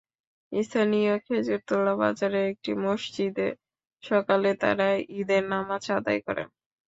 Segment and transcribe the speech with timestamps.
[0.51, 3.47] স্থানীয় খেজুরতলা বাজারের একটি মসজিদে
[4.03, 4.87] সকালে তাঁরা
[5.19, 6.47] ঈদের নামাজ আদায় করেন।